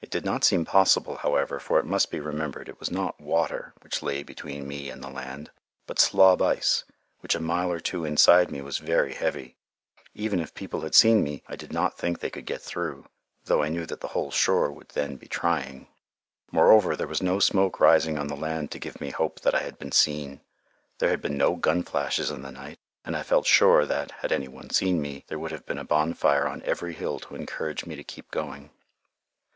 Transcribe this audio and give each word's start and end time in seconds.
It 0.00 0.10
did 0.10 0.24
not 0.24 0.42
seem 0.42 0.64
possible, 0.64 1.18
however, 1.18 1.60
for 1.60 1.78
it 1.78 1.86
must 1.86 2.10
be 2.10 2.18
remembered 2.18 2.68
it 2.68 2.80
was 2.80 2.90
not 2.90 3.20
water 3.20 3.72
which 3.80 4.02
lay 4.02 4.24
between 4.24 4.66
me 4.66 4.90
and 4.90 5.02
the 5.02 5.08
land, 5.08 5.52
but 5.86 6.00
slob 6.00 6.42
ice, 6.42 6.82
which 7.20 7.36
a 7.36 7.40
mile 7.40 7.70
or 7.70 7.78
two 7.78 8.04
inside 8.04 8.50
me 8.50 8.60
was 8.60 8.78
very 8.78 9.14
heavy. 9.14 9.54
Even 10.14 10.40
if 10.40 10.52
people 10.52 10.80
had 10.80 10.96
seen 10.96 11.22
me, 11.22 11.44
I 11.46 11.54
did 11.54 11.72
not 11.72 11.96
think 11.96 12.18
they 12.18 12.28
could 12.28 12.44
get 12.44 12.60
through, 12.60 13.06
though 13.44 13.62
I 13.62 13.68
knew 13.68 13.86
that 13.86 14.00
the 14.00 14.08
whole 14.08 14.32
shore 14.32 14.72
would 14.72 14.88
then 14.90 15.14
be 15.14 15.28
trying. 15.28 15.86
Moreover, 16.50 16.96
there 16.96 17.06
was 17.06 17.22
no 17.22 17.38
smoke 17.38 17.78
rising 17.78 18.18
on 18.18 18.26
the 18.26 18.34
land 18.36 18.72
to 18.72 18.80
give 18.80 19.00
me 19.00 19.10
hope 19.12 19.40
that 19.42 19.54
I 19.54 19.60
had 19.62 19.78
been 19.78 19.92
seen. 19.92 20.40
There 20.98 21.08
had 21.10 21.22
been 21.22 21.38
no 21.38 21.54
gun 21.54 21.84
flashes 21.84 22.32
in 22.32 22.42
the 22.42 22.50
night, 22.52 22.80
and 23.04 23.16
I 23.16 23.22
felt 23.22 23.46
sure 23.46 23.86
that, 23.86 24.10
had 24.10 24.32
any 24.32 24.48
one 24.48 24.70
seen 24.70 25.00
me, 25.00 25.24
there 25.28 25.38
would 25.38 25.52
have 25.52 25.64
been 25.64 25.78
a 25.78 25.84
bonfire 25.84 26.48
on 26.48 26.62
every 26.64 26.94
hill 26.94 27.20
to 27.20 27.36
encourage 27.36 27.86
me 27.86 27.94
to 27.94 28.02
keep 28.04 28.32
going. 28.32 28.70